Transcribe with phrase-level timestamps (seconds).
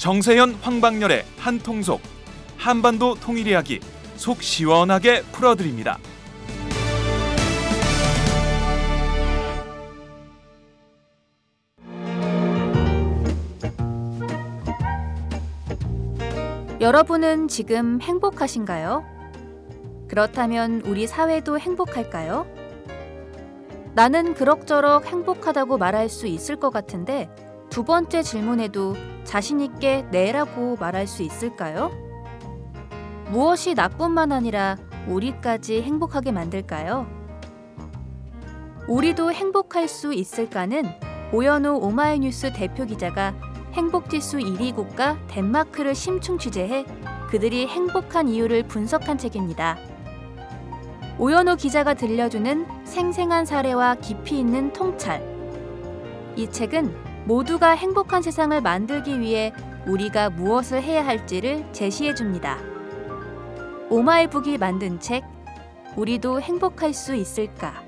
[0.00, 2.00] 정세현 황방열의 한통속
[2.56, 3.80] 한반도 통일 이야기
[4.16, 5.98] 속 시원하게 풀어드립니다.
[16.80, 19.04] 여러분은 지금 행복하신가요?
[20.08, 22.46] 그렇다면 우리 사회도 행복할까요?
[23.92, 27.28] 나는 그럭저럭 행복하다고 말할 수 있을 것 같은데
[27.70, 31.92] 두 번째 질문에도 자신있게 네라고 말할 수 있을까요?
[33.30, 37.06] 무엇이 나뿐만 아니라 우리까지 행복하게 만들까요?
[38.88, 40.82] 우리도 행복할 수 있을까는
[41.32, 43.34] 오연우 오마이뉴스 대표 기자가
[43.72, 46.84] 행복지수 1위 국가 덴마크를 심층 취재해
[47.28, 49.78] 그들이 행복한 이유를 분석한 책입니다.
[51.20, 55.22] 오연호 기자가 들려주는 생생한 사례와 깊이 있는 통찰.
[56.34, 59.52] 이 책은 모두가 행복한 세상을 만들기 위해
[59.86, 62.58] 우리가 무엇을 해야 할지를 제시해 줍니다.
[63.88, 65.22] 오마이북이 만든 책,
[65.94, 67.84] 우리도 행복할 수 있을까?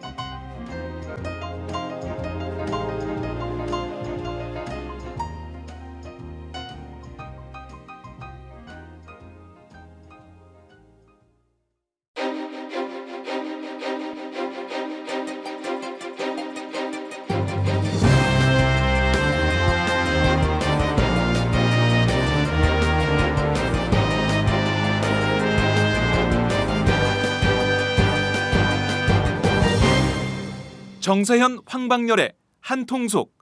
[31.13, 33.35] 정세현 황방열의 한통속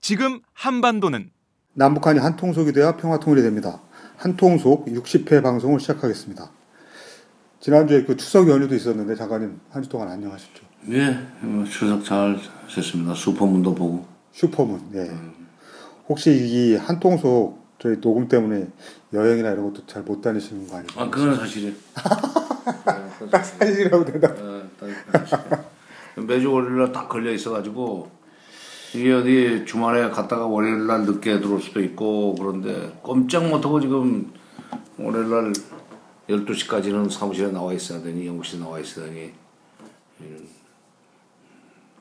[0.00, 1.30] 지금 한반도는
[1.74, 3.80] 남북한이 한통속이 되어 평화 통일이 됩니다.
[4.16, 6.48] 한통속 60회 방송을 시작하겠습니다.
[7.58, 10.62] 지난주에 그 추석 연휴도 있었는데 장관님 한 주 동안 안녕하셨죠?
[10.90, 12.38] 예, 뭐 추석 잘
[12.72, 13.12] 됐습니다.
[13.12, 14.06] 슈퍼문도 보고.
[14.30, 14.80] 슈퍼문.
[14.94, 15.10] 예.
[16.08, 18.68] 혹시 이 한통속 저희 녹음 때문에
[19.12, 21.00] 여행이나 이런 것도 잘 못 다니시는 거 아니죠?
[21.00, 21.74] 아, 그건 사실이에요.
[23.32, 24.38] 딱 사실이라고 대답.
[24.38, 24.62] 어.
[26.16, 28.10] 매주 월요일날 딱 걸려 있어가지고
[28.94, 34.32] 이게 어디 주말에 갔다가 월요일날 늦게 들어올 수도 있고 그런데 꼼짝 못하고 지금
[34.98, 35.52] 월요일날
[36.28, 39.32] 12시까지는 사무실에 나와 있어야 되니 연구실에 나와 있어야 되니
[40.20, 40.48] 음,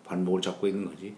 [0.05, 1.15] 발목을 잡고 있는 거지.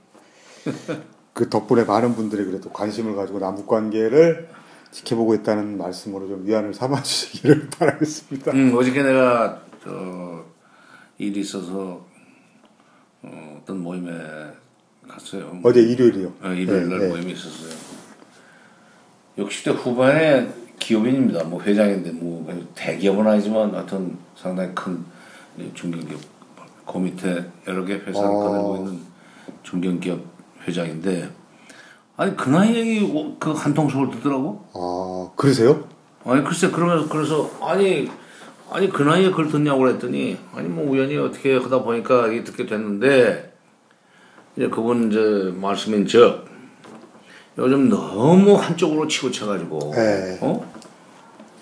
[1.33, 4.49] 그 덕분에 많은 분들이 그래도 관심을 가지고 남북 관계를
[4.91, 8.51] 지켜보고 있다는 말씀으로 좀 위안을 삼아 주시기를 바라겠습니다.
[8.53, 10.43] 음, 어저께 내가 저
[11.19, 12.05] 일이 있어서
[13.23, 14.11] 어, 어떤 모임에
[15.07, 15.59] 갔어요.
[15.63, 16.33] 어제 일요일이요.
[16.41, 17.09] 어, 일요일 날 네, 네.
[17.09, 17.71] 모임이 있었어요.
[19.37, 21.43] 60대 후반의 기업인입니다.
[21.45, 25.03] 뭐 회장인데 뭐 대기업은 아니지만 하여튼 상당히 큰
[25.73, 26.19] 중견기업
[26.85, 28.31] 그 밑에 여러 개 회사를 아.
[28.31, 29.01] 거느리고 있는
[29.63, 30.19] 중견기업
[30.67, 31.29] 회장인데
[32.15, 33.01] 아니 그 나이에
[33.39, 34.65] 그 한 통속을 듣더라고.
[34.73, 35.87] 아 그러세요?
[36.25, 38.09] 아니 글쎄 그러면서 그래서 아니
[38.71, 43.53] 아니 그 나이에 그걸 듣냐고 그랬더니 아니 뭐 우연히 어떻게 하다 보니까 이게 듣게 됐는데
[44.55, 46.45] 이제 그분 이제 말씀인 즉
[47.57, 50.37] 요즘 너무 한쪽으로 치우쳐가지고 네.
[50.41, 50.73] 어?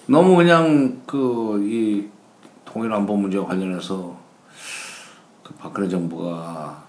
[0.07, 2.07] 너무 그냥 그 이
[2.65, 4.17] 통일 안보 문제와 관련해서
[5.43, 6.83] 그 박근혜 정부가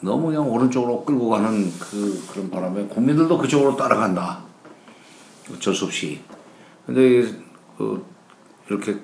[0.00, 4.40] 너무 그냥 오른쪽으로 끌고 가는 그 그런 바람에 국민들도 그쪽으로 따라간다.
[5.54, 6.20] 어쩔 수 없이.
[6.86, 7.34] 근데 이-
[7.78, 8.04] 그
[8.68, 8.98] 이렇게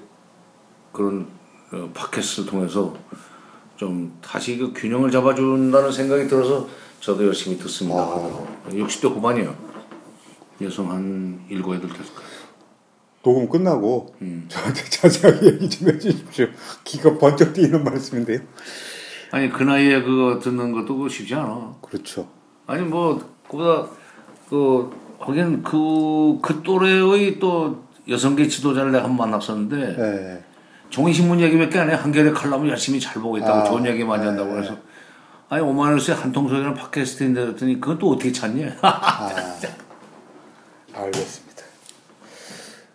[0.96, 1.26] 그런
[1.72, 2.96] 어, 팟캐스트를 통해서
[3.76, 6.66] 좀 다시 그 균형을 잡아준다는 생각이 들어서
[7.00, 8.00] 저도 열심히 듣습니다.
[8.00, 8.46] 아.
[8.70, 9.54] 60대 후반이에요.
[10.62, 12.30] 여성 한 일곱 여덟 됐을 거예요.
[13.22, 14.46] 녹음 끝나고 음.
[14.48, 16.46] 저한테 자세하게 얘기 좀 해주십시오.
[16.84, 18.40] 기가 번쩍 뛰는 말씀인데요.
[19.32, 21.74] 아니 그 나이에 그거 듣는 것도 그거 쉽지 않아.
[21.82, 22.28] 그렇죠.
[22.66, 23.86] 아니 뭐 그보다
[24.48, 30.44] 그 하긴 그, 그 또래의 또 여성계 지도자를 내가 한 번 만났었는데 네.
[30.90, 31.94] 종이신문 얘기밖에 안 해.
[31.94, 34.54] 한겨레 칼럼을 열심히 잘 보고 있다고 아, 좋은 얘기 많이 네, 한다고 네.
[34.56, 34.76] 그래서
[35.48, 38.76] 아니 오마이뉴스의 한통속이라는 팟캐스트인데 그랬더니 그건 또 어떻게 찾냐?
[38.82, 39.30] 아,
[40.94, 41.62] 알겠습니다.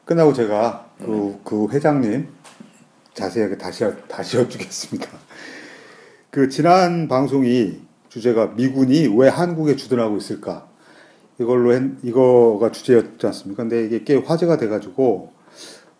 [0.06, 2.28] 끝나고 제가 그, 그 회장님
[3.14, 5.08] 자세하게 다시 여- 다시 여쭙겠습니다.
[6.30, 7.80] 그 지난 방송이
[8.10, 10.68] 주제가 미군이 왜 한국에 주둔하고 있을까
[11.40, 13.64] 이걸로 했, 이거가 주제였지 않습니까?
[13.64, 15.32] 근데 이게 꽤 화제가 돼가지고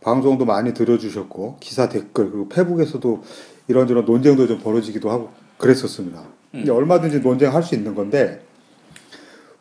[0.02, 3.24] 방송도 많이 들어주셨고 기사 댓글 그리고 페북에서도
[3.68, 6.24] 이런저런 논쟁도 좀 벌어지기도 하고 그랬었습니다.
[6.54, 8.44] 이제 얼마든지 논쟁할 수 있는 건데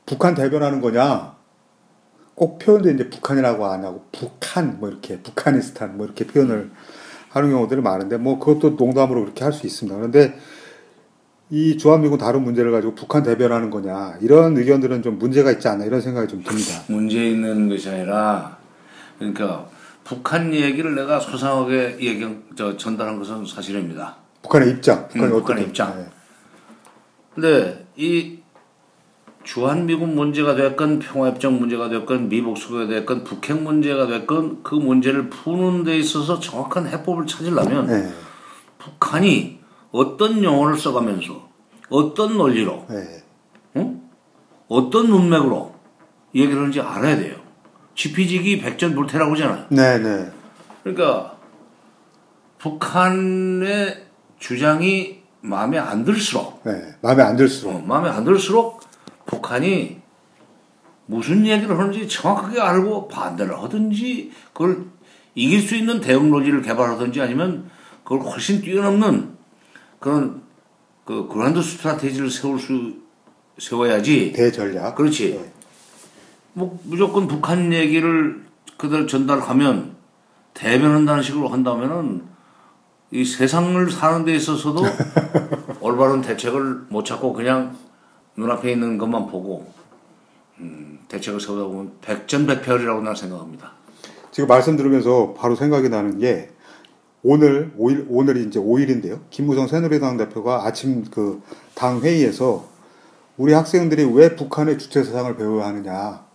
[0.06, 1.36] 북한 대변하는 거냐?
[2.34, 6.70] 꼭 표현도 이제 북한이라고 안 하고 북한 뭐 이렇게 북한이스탄 뭐 이렇게 표현을
[7.28, 9.94] 하는 경우들이 많은데 뭐 그것도 농담으로 그렇게 할 수 있습니다.
[9.94, 10.34] 그런데
[11.50, 16.00] 이 주한미군 다른 문제를 가지고 북한 대변하는 거냐 이런 의견들은 좀 문제가 있지 않나 이런
[16.00, 16.82] 생각이 좀 듭니다.
[16.88, 18.56] 문제 있는 것이 아니라
[19.18, 19.68] 그러니까
[20.04, 22.26] 북한 얘기를 내가 소상하게 얘기
[22.56, 24.16] 저 전달한 것은 사실입니다.
[24.42, 25.96] 북한의 입장, 북한의 음, 어떻게 북한의 입장.
[25.96, 26.06] 네.
[27.34, 28.38] 근데 이
[29.42, 35.84] 주한미군 문제가 됐건 평화협정 문제가 됐건 미복 수교가 됐건 북핵 문제가 됐건 그 문제를 푸는
[35.84, 38.12] 데 있어서 정확한 해법을 찾으려면 네.
[38.78, 39.60] 북한이
[39.92, 41.48] 어떤 용어를 써가면서
[41.88, 43.24] 어떤 논리로 네.
[43.76, 44.02] 응?
[44.68, 45.74] 어떤 문맥으로
[46.34, 47.39] 얘기를 하는지 알아야 돼요.
[47.94, 49.66] 지피지기 백전 불태라고 하잖아요.
[49.68, 50.30] 네, 네.
[50.82, 51.36] 그러니까
[52.58, 54.06] 북한의
[54.38, 56.94] 주장이 마음에 안 들수록 네.
[57.00, 57.74] 마음에 안 들수록.
[57.74, 58.80] 어, 마음에 안 들수록
[59.26, 60.00] 북한이
[61.06, 64.84] 무슨 얘기를 하는지 정확하게 알고 반대를 하든지 그걸
[65.34, 67.70] 이길 수 있는 대응 논리를 개발하든지 아니면
[68.04, 69.36] 그걸 훨씬 뛰어넘는
[69.98, 70.42] 그런
[71.04, 72.94] 그 그란드 스트라테지를 세울 수
[73.58, 74.94] 세워야지 대전략.
[74.94, 75.32] 그렇지.
[75.32, 75.52] 네.
[76.52, 78.44] 뭐 무조건 북한 얘기를
[78.76, 79.96] 그대로 전달하면
[80.54, 82.22] 대변한다는 식으로 한다면은
[83.12, 84.82] 이 세상을 사는 데 있어서도
[85.80, 87.76] 올바른 대책을 못 찾고 그냥
[88.36, 89.72] 눈앞에 있는 것만 보고
[90.58, 93.72] 음, 대책을 세우다 보면 백전백패이라고 나는 생각합니다.
[94.30, 96.50] 지금 말씀 들으면서 바로 생각이 나는 게
[97.22, 99.20] 오늘 5일 오늘이 이제 5일인데요.
[99.30, 101.40] 김무성 새누리당 대표가 아침 그
[101.80, 102.68] 당 회의에서
[103.38, 106.26] 우리 학생들이 왜 북한의 주체 사상을 배워야 하느냐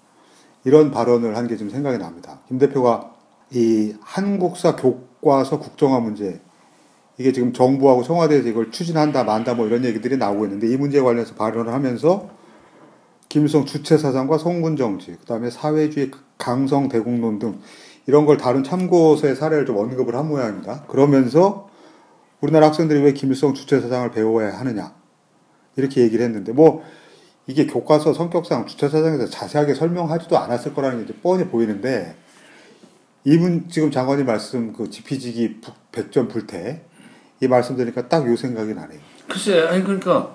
[0.65, 2.39] 이런 발언을 한 게 좀 생각이 납니다.
[2.47, 3.13] 김 대표가
[3.51, 6.41] 이 한국사 교과서 국정화 문제
[7.17, 11.35] 이게 지금 정부하고 청와대에서 이걸 추진한다 만다 뭐 이런 얘기들이 나오고 있는데 이 문제에 관련해서
[11.35, 12.29] 발언을 하면서
[13.29, 17.59] 김일성 주체 사상과 성군 정치, 그다음에 사회주의 강성 대국론 등
[18.07, 20.83] 이런 걸 다룬 참고서의 사례를 좀 언급을 한 모양입니다.
[20.87, 21.69] 그러면서
[22.41, 24.93] 우리나라 학생들이 왜 김일성 주체 사상을 배워야 하느냐
[25.75, 26.83] 이렇게 얘기를 했는데 뭐
[27.47, 32.15] 이게 교과서 성격상 주체 사상에서 자세하게 설명하지도 않았을 거라는 게 뻔히 보이는데
[33.23, 36.83] 이분 지금 장관님 말씀 그 지피지기 북- 백전 불태
[37.41, 38.99] 이 말씀 들으니까 딱 요 생각이 나네요.
[39.27, 40.33] 글쎄, 아니 그러니까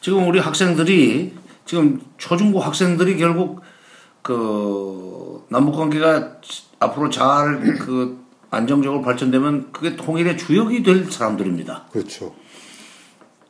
[0.00, 1.34] 지금 우리 학생들이
[1.64, 3.60] 지금 초중고 학생들이 결국
[4.22, 6.38] 그 남북 관계가
[6.80, 11.86] 앞으로 잘 그 안정적으로 발전되면 그게 통일의 주역이 될 사람들입니다.
[11.90, 12.34] 그렇죠.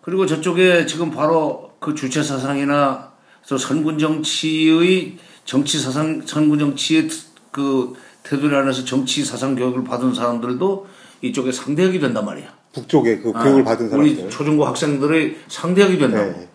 [0.01, 3.13] 그리고 저쪽에 지금 바로 그 주체 사상이나
[3.45, 7.11] 저 선군 정치의 정치 사상 선군 정치의
[7.51, 7.93] 그
[8.23, 10.87] 테두리 안에서 정치 사상 교육을 받은 사람들도
[11.21, 12.47] 이쪽에 상대하게 된단 말이야.
[12.73, 14.31] 북쪽에 그 아, 교육을 받은 우리 사람들.
[14.31, 16.25] 초중고 학생들의 상대하게 된다고.
[16.33, 16.49] 네.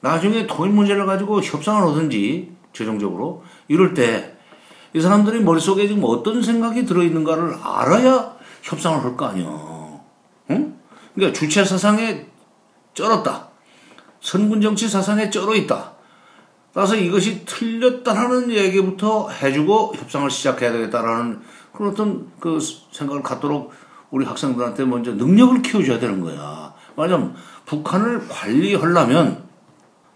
[0.00, 4.36] 나중에 통일 문제를 가지고 협상을 하든지 최종적으로 이럴 때
[4.94, 9.46] 이 사람들이 머릿속에 지금 어떤 생각이 들어있는가를 알아야 협상을 할 거 아니야.
[10.50, 10.76] 응?
[11.14, 12.26] 그러니까 주체 사상에
[12.92, 13.48] 쩔었다.
[14.22, 15.92] 선군 정치 사상에 쩔어 있다.
[16.72, 21.40] 따라서 이것이 틀렸다라는 얘기부터 해주고 협상을 시작해야 되겠다라는
[21.74, 22.58] 그런 어떤 그
[22.92, 23.72] 생각을 갖도록
[24.10, 26.72] 우리 학생들한테 먼저 능력을 키워줘야 되는 거야.
[26.96, 27.34] 말하자면
[27.66, 29.42] 북한을 관리하려면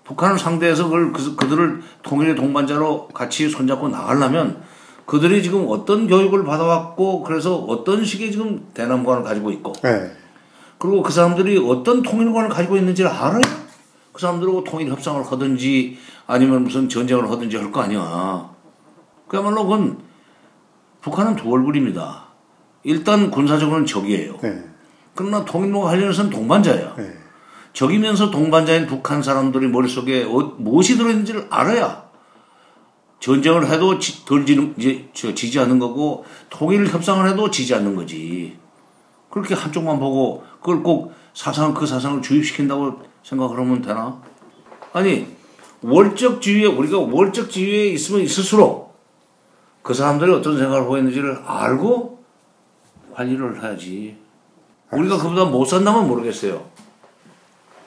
[0.05, 4.63] 북한을 상대해서 그걸 그, 그들을 통일의 동반자로 같이 손잡고 나가려면
[5.05, 10.13] 그들이 지금 어떤 교육을 받아왔고 그래서 어떤 식의 지금 대남관을 가지고 있고 네.
[10.79, 13.66] 그리고 그 사람들이 어떤 통일관을 가지고 있는지를 알아야
[14.17, 18.49] 그 사람들하고 통일 협상을 하든지 아니면 무슨 전쟁을 하든지 할 거 아니야.
[19.29, 19.99] 그야말로 그건
[21.03, 22.25] 북한은 두 얼굴입니다.
[22.85, 24.39] 일단 군사적으로는 적이에요.
[24.41, 24.65] 네.
[25.15, 26.95] 그러나 통일과 관련해서는 동반자예요.
[26.97, 27.13] 네.
[27.75, 32.07] 적이면서 동반자인 북한 사람들이 머릿속에 어- 무엇이 들어있는지를 알아야
[33.21, 34.75] 전쟁을 해도 지, 덜 지는,
[35.13, 38.57] 저, 지지 않는 거고, 통일 협상을 해도 지지 않는 거지.
[39.31, 44.21] 그렇게 한쪽만 보고, 그걸 꼭 사상, 그 사상을 주입시킨다고 생각을 하면 되나?
[44.93, 45.27] 아니,
[45.83, 48.97] 월적 지위에, 우리가 월적 지위에 있으면 있을수록,
[49.83, 52.25] 그 사람들이 어떤 생각을 하고 있는지를 알고
[53.15, 54.17] 관리를 해야지.
[54.91, 56.65] 우리가 그보다 못 산다면 모르겠어요.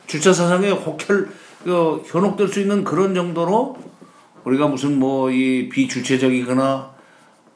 [0.08, 1.30] 주체 사상에 혹혈
[1.64, 3.78] 그, 현혹될 수 있는 그런 정도로
[4.44, 6.92] 우리가 무슨 뭐 이 비주체적이거나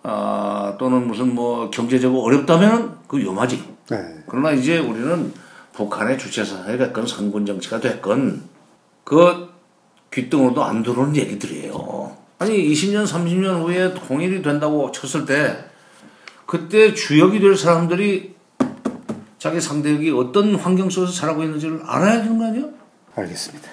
[0.04, 3.63] 아 또는 무슨 뭐 경제적으로 어렵다면 그 위험하지.
[3.90, 3.98] 네.
[4.28, 5.34] 그러나 이제 우리는
[5.74, 8.44] 북한의 주체 사상이 됐건 선군 정치가 됐건
[9.03, 9.50] 그
[10.12, 12.15] 귓등으로도 안 들어오는 얘기들이에요.
[12.39, 15.65] 아니 20년 30년 후에 통일이 된다고 쳤을 때
[16.46, 18.36] 그때 주역이 될 사람들이
[19.39, 22.65] 자기 상대역이 어떤 환경 속에서 살아고 있는지를 알아야 되는 거 아니야?
[23.15, 23.70] 알겠습니다.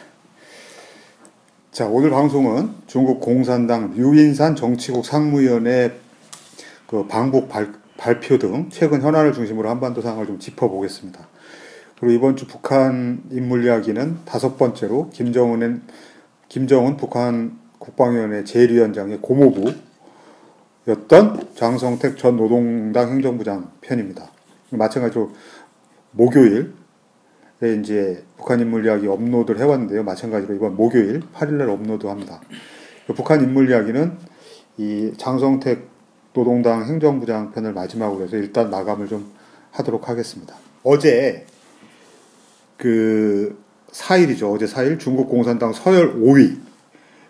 [1.71, 5.93] 자, 오늘 방송은 중국 공산당 류인산 정치국 상무위원회
[6.87, 11.21] 그 방북 발, 발표 등 최근 현안을 중심으로 한반도 상황을 좀 짚어보겠습니다.
[12.01, 15.83] 그리고 이번 주 북한 인물 이야기는 다섯 번째로 김정은은
[16.49, 19.21] 김정은 북한 국방위원회 제1위원장의
[20.87, 24.31] 고모부였던 장성택 전 노동당 행정부장 편입니다.
[24.71, 25.31] 마찬가지로
[26.13, 26.71] 목요일에
[27.81, 30.03] 이제 북한 인물 이야기 업로드를 해왔는데요.
[30.03, 32.41] 마찬가지로 이번 목요일 8일날 업로드합니다.
[33.15, 34.17] 북한 인물 이야기는
[34.79, 35.87] 이 장성택
[36.33, 39.31] 노동당 행정부장 편을 마지막으로 해서 일단 마감을 좀
[39.73, 40.55] 하도록 하겠습니다.
[40.83, 41.45] 어제
[42.81, 44.53] 그 4일이죠.
[44.55, 46.59] 어제 4일 중국 공산당 서열 5위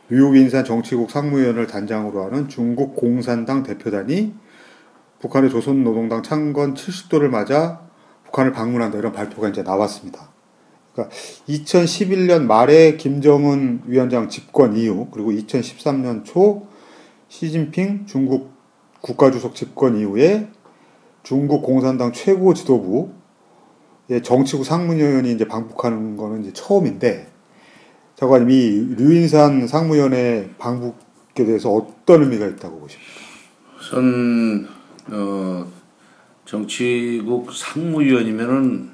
[0.08, 4.32] 뉴욕 인산 정치국 상무위원을 단장으로 하는 중국 공산당 대표단이
[5.18, 7.80] 북한의 조선노동당 창건 70도를 맞아
[8.24, 10.30] 북한을 방문한다 이런 발표가 이제 나왔습니다.
[10.92, 11.14] 그러니까
[11.48, 16.68] 2011년 말에 김정은 위원장 집권 이후 그리고 2013년 초
[17.28, 18.52] 시진핑 중국
[19.00, 20.48] 국가주석 집권 이후에
[21.24, 23.19] 중국 공산당 최고 지도부
[24.18, 27.28] 정치국 상무위원이 이제 방북하는 거는 이제 처음인데
[28.16, 33.10] 장관님 이 류인산 상무위원회 방북에 대해서 어떤 의미가 있다고 보십니까?
[33.78, 34.68] 우선
[35.06, 35.66] 어,
[36.44, 38.90] 정치국 상무위원이면은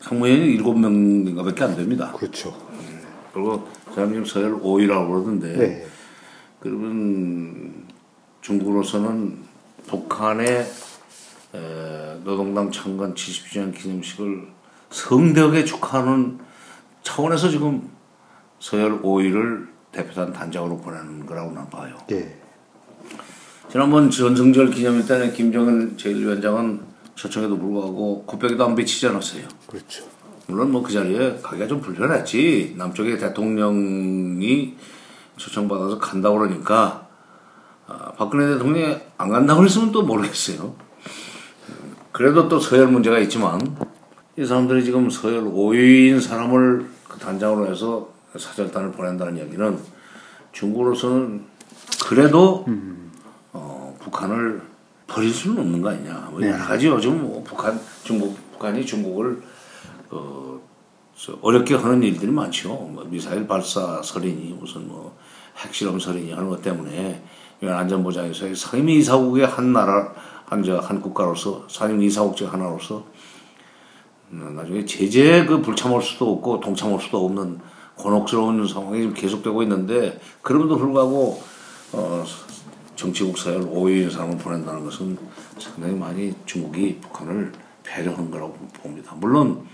[0.00, 2.12] 상무위원이 일곱 명인가밖에 안 됩니다.
[2.16, 2.56] 그렇죠.
[3.32, 5.86] 그리고 사장님 서열 5위라고 그러던데 네.
[6.60, 7.84] 그러면
[8.40, 9.38] 중국으로서는
[9.86, 10.64] 북한의 에,
[12.24, 14.48] 노동당 창건 70주년 기념식을
[14.90, 16.38] 성대하게 축하하는
[17.02, 17.90] 차원에서 지금
[18.58, 21.96] 서열 5위를 대표단 단장으로 보내는 거라고 난 봐요.
[22.12, 22.36] 예.
[23.70, 26.80] 지난번 전승절 기념일 때는 김정은 제1위원장은
[27.14, 29.46] 초청에도 불구하고 코빼기도 안 비치지 않았어요.
[29.66, 30.04] 그렇죠.
[30.46, 32.74] 물론 뭐 그 자리에 가기가 좀 불편했지.
[32.76, 34.76] 남쪽에 대통령이
[35.36, 37.08] 초청받아서 간다고 그러니까
[37.86, 40.74] 아, 박근혜 대통령이 안 간다고 그랬으면 또 모르겠어요.
[42.14, 43.76] 그래도 또 서열 문제가 있지만
[44.38, 49.76] 이 사람들이 지금 서열 5위인 사람을 그 단장으로 해서 사절단을 보낸다는 이야기는
[50.52, 51.42] 중국으로서는
[52.06, 52.64] 그래도
[53.52, 54.62] 어, 북한을
[55.08, 56.28] 버릴 수는 없는 거 아니냐.
[56.30, 59.42] 뭐 여러 가지 요즘 뭐 북한 중국 북한이 중국을
[60.10, 60.60] 어,
[61.16, 62.68] 저 어렵게 하는 일들이 많죠.
[62.68, 65.18] 뭐 미사일 발사 설이니 무슨 뭐
[65.56, 67.24] 핵실험 설이니 하는 것 때문에
[67.60, 70.14] 유엔 안전보장에서 상임 이사국의 한 나라
[70.46, 73.04] 한저 한 국가로서 상임 이사국 중 하나로서
[74.32, 77.60] 음, 나중에 제재 그 불참할 수도 없고 동참할 수도 없는
[77.96, 81.42] 곤혹스러운 상황이 지금 계속되고 있는데 그럼에도 불구하고
[81.92, 82.24] 어,
[82.96, 85.16] 정치국 서열 5위인 사람을 보낸다는 것은
[85.58, 89.14] 상당히 많이 중국이 북한을 배려한 거라고 봅니다.
[89.16, 89.66] 물론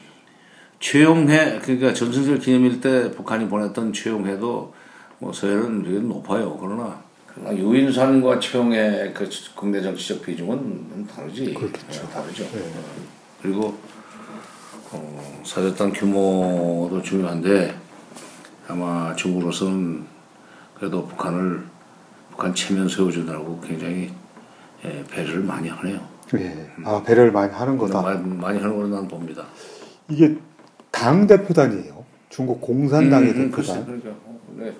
[0.80, 4.74] 최용해 그러니까 전승절 기념일 때 북한이 보냈던 최용해도
[5.18, 6.56] 뭐 서열은 높아요.
[6.58, 7.02] 그러나
[7.40, 11.54] 그러나 유인산과 최용해 그 국내 정치적 비중은 다르지.
[11.54, 12.02] 그렇겠죠.
[12.02, 12.44] 네, 다르죠.
[13.42, 13.78] 그리고
[14.92, 17.74] 어, 사절단 규모도 중요한데
[18.68, 20.04] 아마 중국으로서는
[20.74, 21.62] 그래도 북한을
[22.30, 24.12] 북한 체면 세워주느라고 굉장히
[24.84, 26.00] 예, 배려를 많이 하네요.
[26.34, 26.70] 예.
[26.84, 28.02] 아 배려를 많이 하는 거다.
[28.02, 29.46] 많이, 많이 하는 걸로 난 봅니다.
[30.08, 30.36] 이게
[30.90, 32.04] 당 대표단이에요.
[32.28, 33.84] 중국 공산당의 음, 음, 대표단.
[33.84, 34.10] 그러니까.
[34.10, 34.72] 어, 네.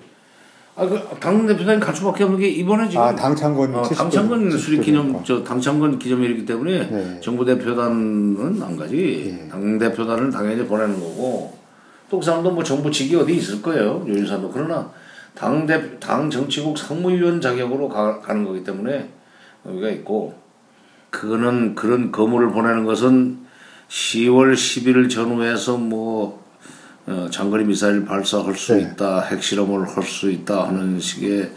[0.75, 3.03] 아, 그, 당 대표단이 갈 수밖에 없는 게 이번에 지금.
[3.03, 7.19] 아 당창건 어, 70도 당창건 수립 기념, 70도 저 당창건 기념일이기 때문에 네.
[7.21, 9.39] 정부 대표단은 안 가지.
[9.43, 9.49] 예.
[9.49, 11.61] 당 대표단을 당연히 보내는 거고.
[12.09, 14.03] 또 그 사람도 뭐 정부 직위 어디 있을 거예요.
[14.05, 14.51] 유인산도.
[14.51, 14.91] 그러나
[15.33, 19.09] 당 대, 당 정치국 상무위원 자격으로 가, 가는 거기 때문에
[19.65, 20.35] 여기가 있고.
[21.09, 23.39] 그거는 그런 거물을 보내는 것은
[23.89, 26.40] 10월 10일 전후에서 뭐
[27.11, 28.83] 어, 장거리 미사일 발사할 수 네.
[28.83, 31.51] 있다, 핵실험을 할 수 있다 하는 식의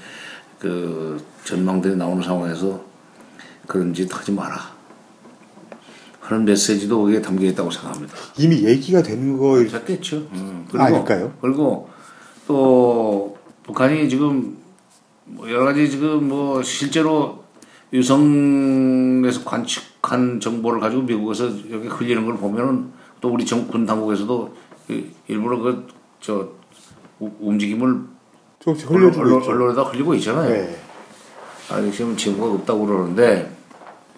[0.58, 2.82] 그 전망들이 나오는 상황에서
[3.68, 4.74] 그런 짓 하지 마라.
[6.20, 8.14] 하는 메시지도 거기에 담겨 있다고 생각합니다.
[8.38, 10.16] 이미 얘기가 되는 거일 됐겠죠.
[10.32, 11.32] 음, 아닐까요?
[11.40, 11.88] 그리고
[12.48, 14.56] 또 북한이 지금
[15.24, 17.44] 뭐 여러 가지 지금 뭐 실제로
[17.92, 22.86] 유성에서 관측한 정보를 가지고 미국에서 여기 흘리는 걸 보면은
[23.20, 24.63] 또 우리 정군 당국에서도 이-
[25.28, 25.86] 일부러 그
[26.20, 26.48] 저
[27.20, 28.00] 움직임을
[28.60, 29.50] 조금씩 언론, 흘려주고 언론, 있죠.
[29.50, 30.48] 언론에다 흘리고 있잖아요.
[30.48, 30.80] 네.
[31.70, 33.54] 아니 지금 증거가 없다고 그러는데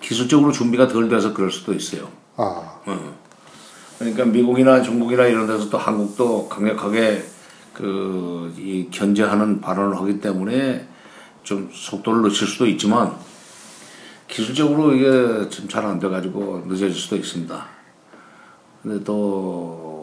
[0.00, 2.08] 기술적으로 준비가 덜 돼서 그럴 수도 있어요.
[2.36, 2.80] 아
[3.98, 7.24] 그러니까 미국이나 중국이나 이런 데서 또 한국도 강력하게
[7.72, 10.86] 그 이 견제하는 발언을 하기 때문에
[11.42, 13.14] 좀 속도를 늦출 수도 있지만
[14.28, 17.66] 기술적으로 이게 좀 잘 안 돼가지고 늦어질 수도 있습니다.
[18.82, 19.95] 근데 또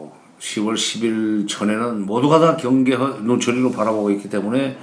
[0.44, 4.78] 10월 10일 전에는 모두가 다 경계 눈초리로 바라보고 있기 때문에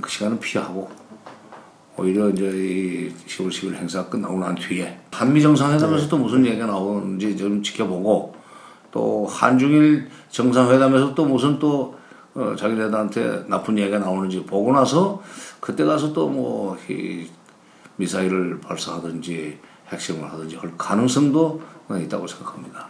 [0.00, 0.88] 그 시간은 피하고
[1.96, 7.36] 오히려 이제 이 10월 10일 행사 끝나고 난 뒤에 한미 정상회담에서 또 무슨 얘기가 나오는지
[7.36, 8.34] 좀 지켜보고
[8.92, 11.96] 또 한중일 정상회담에서 또 무슨 또
[12.34, 15.22] 어, 자기네들한테 나쁜 얘기가 나오는지 보고 나서
[15.60, 16.76] 그때 가서 또 뭐
[17.96, 19.58] 미사일을 발사하든지
[19.88, 22.88] 핵심을 하든지 할 가능성도 있다고 생각합니다.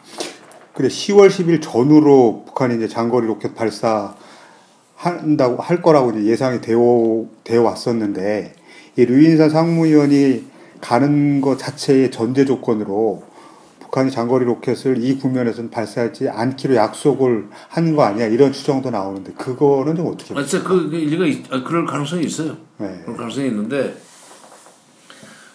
[0.74, 4.14] 근데 10월 10일 전후로 북한이 이제 장거리 로켓 발사
[4.96, 8.54] 한다고 할 거라고 이제 예상이 되어 되어 왔었는데
[8.96, 10.44] 이 류인산 상무위원이
[10.80, 13.22] 가는 것 자체의 전제 조건으로
[13.80, 19.94] 북한이 장거리 로켓을 이 국면에서는 발사하지 않기로 약속을 한 거 아니야 이런 추정도 나오는데 그거는
[19.94, 22.56] 좀 어떻게 아, 진짜 그, 그 일리가 있, 아, 그럴 가능성이 있어요.
[22.78, 23.00] 네.
[23.04, 23.94] 그럴 가능성이 있는데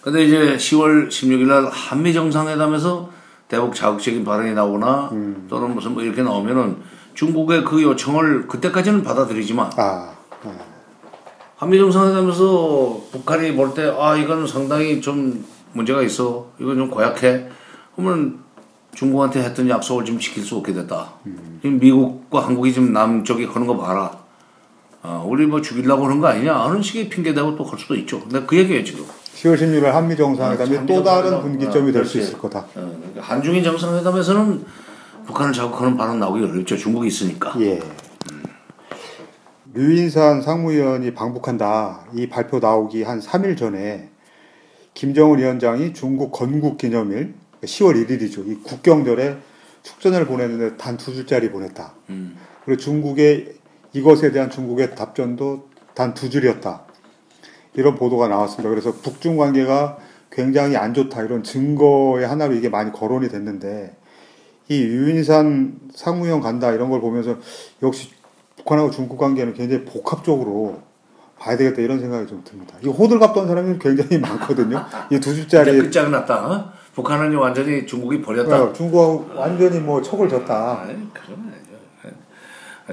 [0.01, 3.18] 근데 이제 10월 16일 날 한미 정상회담에서
[3.49, 5.09] 대북 자극적인 발언이 나오거나
[5.49, 6.77] 또는 무슨 뭐 이렇게 나오면은
[7.15, 10.11] 중국의 그 요청을 그때까지는 받아들이지만 아,
[10.43, 10.55] 아,
[11.57, 16.47] 한미 정상회담에서 북한이 볼 때 아 이거는 상당히 좀 문제가 있어.
[16.59, 17.49] 이건 좀 고약해.
[17.95, 18.39] 그러면
[18.93, 21.09] 중국한테 했던 약속을 지금 지킬 수 없게 됐다.
[21.61, 24.11] 지금 미국과 한국이 지금 남쪽이 하는 거 봐라.
[25.01, 26.55] 아 우리 뭐 죽이려고 그런 거 아니냐.
[26.55, 28.19] 하는 식의 핑계 대고 또 할 수도 있죠.
[28.21, 29.05] 근데 그 얘기예요 지금
[29.39, 31.41] 10월 16일 한미 정상회담이 아, 또 다른.
[31.41, 32.19] 분기점이 아, 될수 그렇지.
[32.19, 32.59] 있을 거다.
[32.59, 34.65] 어, 그러니까 한중일 정상회담에서는
[35.27, 37.79] 북한을 자극하는 발언 나오기 어렵죠 중국이 있으니까 예.
[39.73, 42.07] 류인산 상무위원이 방북한다.
[42.15, 44.09] 이 발표 나오기 한 3일 전에
[44.93, 48.45] 김정은 위원장이 중국 건국 기념일 10월 1일이죠.
[48.47, 49.37] 이 국경절에
[49.83, 51.93] 축전을 보냈는데 단 두 줄짜리 보냈다.
[52.09, 52.35] 음.
[52.65, 53.53] 그리고 중국의
[53.93, 56.83] 이것에 대한 중국의 답전도 단 두 줄이었다.
[57.79, 58.69] 이런 보도가 나왔습니다.
[58.69, 59.97] 그래서 북중 관계가
[60.31, 61.23] 굉장히 안 좋다.
[61.23, 63.95] 이런 증거의 하나로 이게 많이 거론이 됐는데
[64.67, 67.37] 이 유인산 상무형 간다 이런 걸 보면서
[67.81, 68.09] 역시
[68.57, 70.81] 북한하고 중국 관계는 굉장히 복합적으로
[71.39, 72.75] 봐야 되겠다 이런 생각이 좀 듭니다.
[72.83, 74.83] 이 호들갑 던 사람이 굉장히 많거든요.
[75.09, 76.71] 이 두 줄짜리 끝장이 났다 어?
[76.93, 80.81] 북한은 완전히 중국이 버렸다 어, 중국하고 완전히 뭐 척을 졌다.
[80.81, 81.47] 아니, 그건 아니죠.
[81.47, 81.48] 아,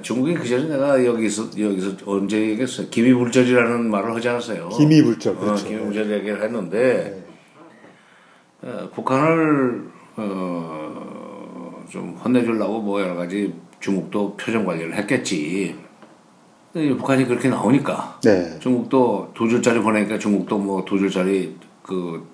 [0.02, 2.88] 중국이 그 전에 내가 여기서 여기서 언제 얘기했어요?
[2.90, 4.68] 기미불절이라는 말을 하지 않았어요.
[4.70, 5.66] 기미불절 어, 그렇죠.
[5.68, 7.24] 기미불절 얘기를 했는데
[8.62, 15.76] 어, 북한을 어, 좀 혼내주려고 뭐 여러 가지 중국도 표정 관리를 했겠지.
[16.74, 18.58] 북한이 그렇게 나오니까 네.
[18.58, 22.26] 중국도 두 줄짜리 보내니까 중국도 뭐 두 줄짜리 그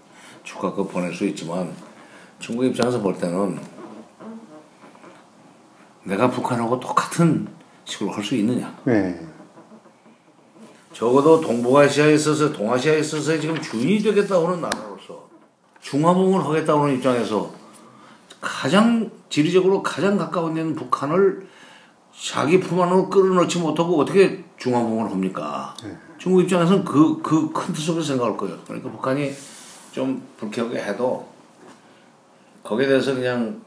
[0.43, 1.71] 축하급 보낼 수 있지만
[2.41, 3.57] 중국 입장에서 볼 때는
[6.05, 7.47] 내가 북한하고 똑같은
[7.85, 8.77] 식으로 할 수 있느냐.
[8.85, 9.27] 네.
[10.93, 15.29] 적어도 동북아시아에 있어서 동아시아에 있어서 지금 주인이 되겠다고 하는 나라로서
[15.81, 17.51] 중화봉을 하겠다고 하는 입장에서
[18.41, 21.47] 가장 지리적으로 가장 가까운 데는 북한을
[22.15, 25.75] 자기 품 안으로 끌어넣지 못하고 어떻게 중화봉을 합니까?
[26.19, 28.59] 중국 입장에서는 그 그큰뜻 속에서 생각할 거예요.
[28.67, 29.33] 그러니까 북한이
[29.93, 31.27] 좀 불쾌하게 해도
[32.63, 33.61] 거기에 대해서 그냥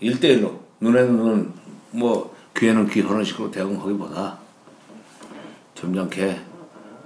[0.00, 1.52] 일대일로 눈에는 눈,
[1.90, 4.38] 뭐 귀에는 귀 하는 식으로 대응하기보다
[5.74, 6.40] 점잖게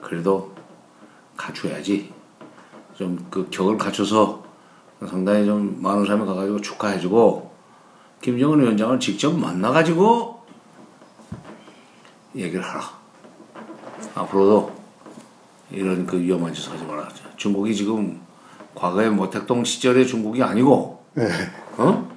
[0.03, 0.55] 그래도
[1.37, 2.13] 갖춰야지
[2.97, 4.43] 좀 그 격을 갖춰서
[5.07, 7.53] 상당히 좀 많은 사람이 가가지고 축하해주고
[8.21, 10.43] 김정은 위원장을 직접 만나가지고
[12.35, 12.83] 얘기를 하라
[14.15, 14.73] 앞으로도
[15.71, 18.21] 이런 그 위험한 짓을 하지 마라 중국이 지금
[18.75, 21.29] 과거의 모택동 시절의 중국이 아니고 네.
[21.77, 22.08] 어?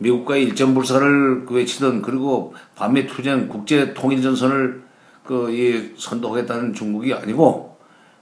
[0.00, 4.90] 미국과 일전 불사를 그 외치던 그리고 반미 투쟁 국제 통일 전선을
[5.24, 7.78] 그 이 선도하겠다는 중국이 아니고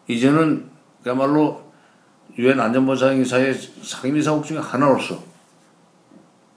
[0.08, 0.68] 이제는
[1.02, 1.62] 그야말로
[2.38, 5.22] 유엔 안전보장이사의 상임이사국 중에 하나로서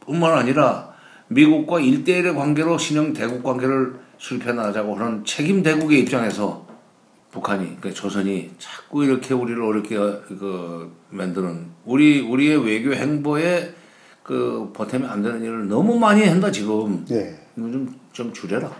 [0.01, 0.91] 뿐만 아니라
[1.29, 6.67] 미국과 일대일의 관계로 신형 대국 관계를 수립해 나가자고 하는 책임 대국의 입장에서
[7.31, 13.73] 북한이 그러니까 조선이 자꾸 이렇게 우리를 어렵게 그 만드는 우리 우리의 외교 행보에
[14.31, 17.37] 그 보탬이 안 되는 일을 너무 많이 한다 지금 네.
[17.57, 18.71] 이거 좀, 좀 줄여라.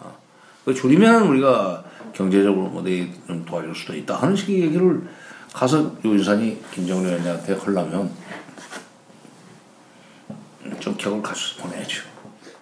[0.00, 0.18] 어.
[0.64, 5.02] 그 줄이면 우리가 경제적으로 어디 좀 도와줄 수도 있다 하는 식의 얘기를
[5.52, 8.10] 가서 유인산이 김정은 위원장한테 하려면
[10.80, 12.02] 좀 격을 갖춰서 보내야죠.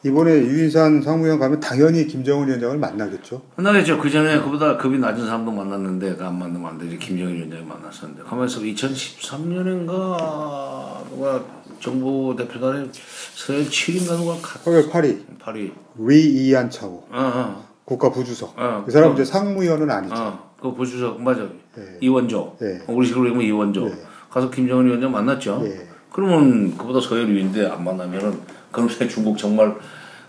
[0.04, 3.42] 이번에 유인산 상무형 가면 당연히 김정은 위원장을 만나겠죠.
[3.54, 3.98] 만나겠죠.
[3.98, 6.98] 그 전에 그보다 급이 낮은 사람도 만났는데 그안 만나면 안 되지.
[6.98, 8.24] 김정일 위원장이 만났었는데.
[8.24, 11.44] 가만있어 2013년인가 누가
[11.84, 12.88] 정부 대표단에
[13.34, 15.70] 서해 7인가 누가 가, 서열 8위 파리.
[15.96, 18.58] 위이안 차오 어, 어, 국가 부주석.
[18.58, 18.86] 어.
[18.88, 20.14] 이 사람 은 이제 상무위원은 아니죠.
[20.16, 20.54] 어.
[20.58, 21.42] 그 부주석 맞아.
[21.42, 21.98] 예.
[22.00, 22.56] 이원조.
[22.62, 22.80] 예.
[22.88, 23.86] 우리 식으로 얘기하면 이원조.
[23.86, 23.92] 예.
[24.30, 25.60] 가서 김정은 위원장 만났죠.
[25.66, 25.86] 예.
[26.10, 28.40] 그러면 그보다 서열 위인데 안 만나면은
[28.72, 29.76] 그럼 새 중국 정말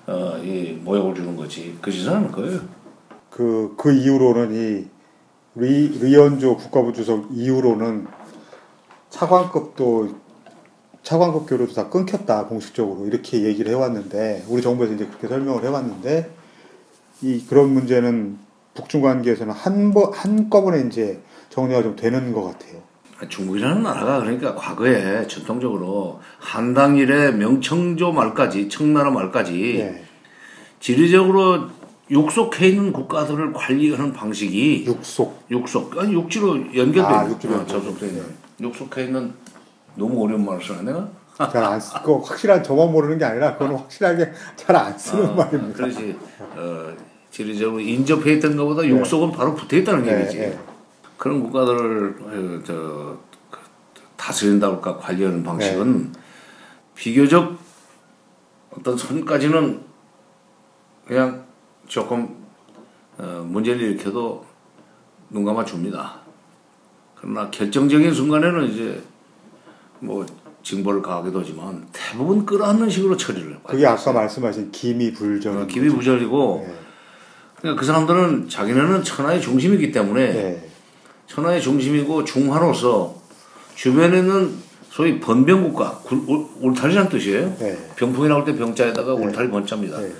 [0.07, 1.77] 어, 이 모욕을 주는 거지.
[1.81, 2.59] 그 짓은 거예요.
[3.29, 4.87] 그, 그 이후로는 이
[5.57, 8.07] 리, 리언조 국가부주석 이후로는
[9.09, 10.24] 차관급도
[11.05, 16.31] 차관급 교류도 다 끊겼다 공식적으로 이렇게 얘기를 해왔는데 우리 정부에서 이제 그렇게 설명을 해왔는데
[17.21, 18.39] 이 그런 문제는
[18.73, 22.81] 북중 관계에서는 한번 한꺼번에 이제 정리가 좀 되는 것 같아요.
[23.29, 30.03] 중국이라는 나라가 그러니까 과거에 전통적으로 한당 이래 명청조 말까지 청나라 말까지 예.
[30.79, 31.69] 지리적으로
[32.09, 35.45] 육속해 있는 국가들을 관리하는 방식이 육속.
[35.51, 38.23] 육속 아니 육지로 연결돼 아, 육지로 어, 연결돼 접속돼 있는
[38.57, 38.67] 네.
[38.67, 39.44] 육속해 있는
[39.95, 41.07] 너무 어려운 말을 쓰나 내가
[41.51, 41.93] 잘안 쓰.
[42.03, 45.77] 그 확실한 저만 모르는 게 아니라 그건 확실하게 잘 안 쓰는 어, 말입니다.
[45.77, 46.93] 그렇지 어,
[47.31, 48.89] 지리적으로 인접해 있던 것보다 네.
[48.89, 50.59] 육속은 바로 붙어 있다는 예, 얘기지 예.
[51.17, 53.17] 그런 국가들을 어, 저
[53.51, 53.59] 그,
[54.15, 56.19] 다스린다 할까 관리하는 방식은 네.
[56.95, 57.57] 비교적
[58.71, 59.81] 어떤 선까지는
[61.05, 61.43] 그냥
[61.87, 62.45] 조금
[63.17, 64.45] 어, 문제를 일으켜도
[65.29, 66.19] 눈 감아 줍니다.
[67.15, 69.01] 그러나 결정적인 순간에는 이제
[69.99, 70.25] 뭐
[70.63, 73.57] 징벌을 가하기도 하지만 대부분 끌어안는 식으로 처리를 해요.
[73.63, 75.61] 그게 아까 말씀하신 기미불전.
[75.61, 76.73] 어, 기비부절이고 예.
[77.59, 80.69] 그러니까 그 사람들은 자기네는 천하의 중심이기 때문에 예.
[81.27, 83.15] 천하의 중심이고 중화로서
[83.75, 84.53] 주변에 는
[84.89, 87.55] 소위 번병국가 울- 울타리란 뜻이에요.
[87.61, 87.77] 예.
[87.95, 90.01] 병풍이 나올 때 병자에다가 울타리 번자입니다.
[90.03, 90.11] 예.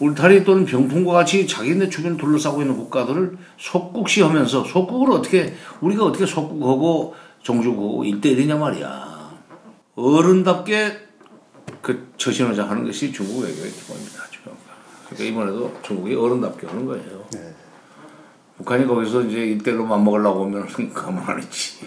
[0.00, 7.14] 울타리 또는 병풍과 같이 자기네 주변 둘러싸고 있는 국가들을 속국시하면서 속국을 어떻게 우리가 어떻게 속국하고
[7.44, 9.14] 종주국하고 일대일이냐 말이야.
[9.94, 10.98] 어른답게
[11.80, 14.24] 그 처신하자 하는 것이 중국 외교의 기본입니다.
[15.08, 17.24] 그러니까 이번에도 중국이 어른답게 하는 거예요.
[17.32, 17.54] 네.
[18.56, 21.86] 북한이 거기서 이제 일대로 맞먹으려고 하면 가만 안 있지.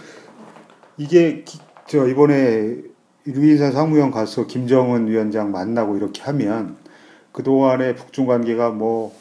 [0.98, 2.78] 이게 기- 저 이번에
[3.26, 6.78] 유인산 상무형 가서 김정은 위원장 만나고 이렇게 하면
[7.32, 9.16] 그 동안의 북중 관계가 뭐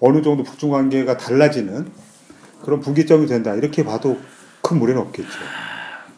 [0.00, 1.90] 어느 정도 북중 관계가 달라지는
[2.62, 4.18] 그런 분기점이 된다 이렇게 봐도
[4.68, 5.38] 큰 무리는 없겠죠.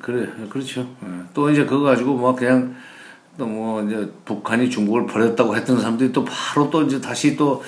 [0.02, 0.80] 그래, 그렇죠.
[0.80, 1.06] 예.
[1.34, 2.74] 또 이제 그거 가지고 막 그냥
[3.38, 7.62] 또 뭐 이제 북한이 중국을 버렸다고 했던 사람들이 또 바로 또 이제 다시 또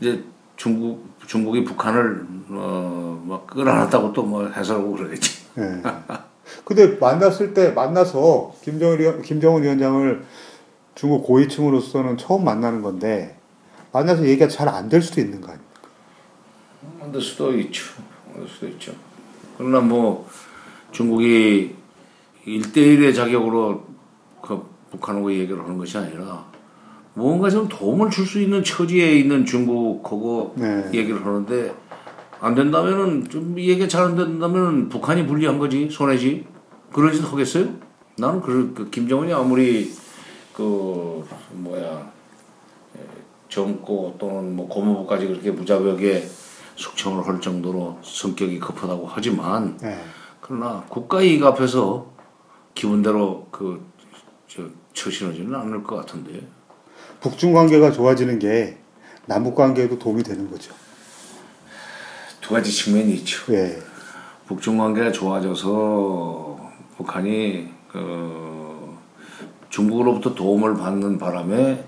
[0.00, 0.22] 이제
[0.56, 5.44] 중국 중국이 북한을 어막 끌어안았다고 또 뭐 해설하고 그러겠지.
[5.58, 5.82] 예.
[6.64, 10.24] 근데 만났을 때 만나서 위원, 김정은 위원장을
[10.94, 13.38] 중국 고위층으로서는 처음 만나는 건데
[13.92, 15.64] 만나서 얘기가 잘 안 될 수도 있는 거 아니에요?
[16.98, 17.84] 만들 수도 있죠.
[18.32, 18.92] 만들 수도 있죠.
[19.56, 20.28] 그러나 뭐
[20.92, 21.74] 중국이
[22.44, 23.84] 일대일의 자격으로
[24.42, 26.44] 그 북한하고 얘기를 하는 것이 아니라
[27.14, 30.90] 뭔가 좀 도움을 줄 수 있는 처지에 있는 중국하고 네.
[30.92, 31.74] 얘기를 하는데
[32.40, 36.44] 안 된다면은 좀 얘기가 잘안 된다면은 북한이 불리한 거지 손해지
[36.92, 37.68] 그런 짓 하겠어요?
[38.18, 39.90] 나는 그, 그 김정은이 아무리
[40.52, 42.12] 그 뭐야
[42.96, 43.00] 에,
[43.48, 46.24] 젊고 또는 뭐 고모부까지 그렇게 무자벽에
[46.76, 49.98] 숙청을 할 정도로 성격이 급하다고 하지만 예.
[50.40, 52.06] 그러나 국가 이익 앞에서
[52.74, 53.94] 기분대로 그
[54.54, 56.40] 저 처신하지는 않을 것 같은데
[57.20, 58.78] 북중 관계가 좋아지는 게
[59.26, 60.72] 남북 관계에도 도움이 되는 거죠.
[62.40, 63.52] 두 가지 측면이 있죠.
[63.54, 63.76] 예.
[64.46, 68.94] 북중 관계가 좋아져서 북한이 그
[69.70, 71.84] 중국으로부터 도움을 받는 바람에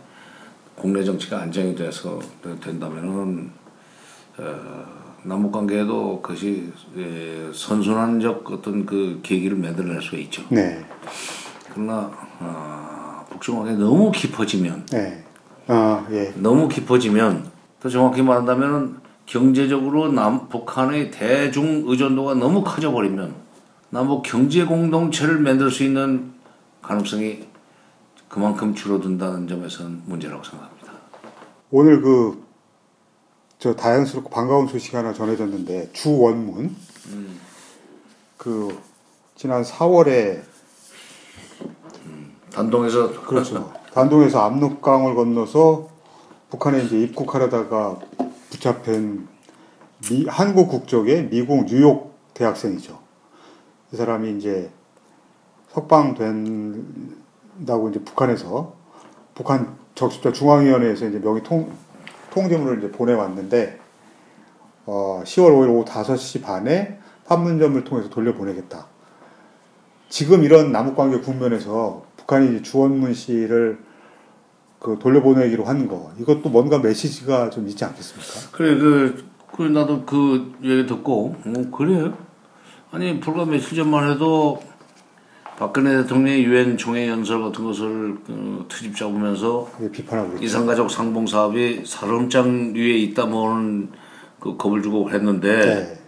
[0.75, 2.19] 국내 정치가 안정이 돼서
[2.61, 3.66] 된다면은 어,
[5.23, 10.45] 남북 관계에도 그것이 예, 선순환적 어떤 그 계기를 만들어낼 수가 있죠.
[10.51, 10.85] 네.
[11.73, 15.25] 그러나 어, 북중 관계 너무 깊어지면 네.
[15.67, 16.33] 아, 예.
[16.37, 23.35] 너무 깊어지면 더 정확히 말한다면 경제적으로 남 북한의 대중 의존도가 너무 커져 버리면
[23.91, 26.33] 남북 경제 공동체를 만들 수 있는
[26.83, 27.47] 가능성이
[28.29, 30.93] 그만큼 줄어든다는 점에서는 문제라고 생각합니다.
[31.71, 32.46] 오늘 그,
[33.59, 36.77] 저 다양스럽고 반가운 소식 하나 전해졌는데, 주원문.
[38.37, 38.79] 그,
[39.35, 40.43] 지난 4월에,
[42.53, 43.73] 단동에서 그렇죠.
[43.93, 45.89] 단동에서 압록강을 건너서
[46.51, 47.99] 북한에 이제 입국하려다가
[48.51, 49.29] 붙잡힌
[50.09, 52.99] 미, 한국 국적의 미국 뉴욕 대학생이죠.
[53.93, 54.71] 이 사람이 이제
[55.73, 56.81] 석방된다고
[57.91, 58.75] 이제 북한에서
[59.35, 61.71] 북한 적십자 중앙위원회에서 이제 명의 통
[62.37, 63.81] 통지문을 이제 보내왔는데
[64.85, 68.87] 어, 10월 5일 오후 5시 반에 판문점을 통해서 돌려보내겠다.
[70.09, 73.79] 지금 이런 남북관계 국면에서 북한이 주원문 씨를
[74.79, 78.57] 그 돌려보내기로 한 거, 이것도 뭔가 메시지가 좀 있지 않겠습니까?
[78.57, 79.25] 그래 그,
[79.57, 82.13] 그 나도 그 얘기 듣고 어, 그래
[82.93, 84.63] 아니 불과 며칠 전만 해도
[85.59, 90.39] 박근혜 대통령의 유엔 총회 연설 같은 것을 그, 트집 잡으면서 비판하고.
[90.39, 93.89] 이산가족 상봉 사업이 사름장 위에 있다 뭐는
[94.41, 96.01] 그 겁을 주고 했는데 네.